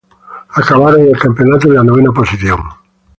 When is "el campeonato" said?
1.03-1.67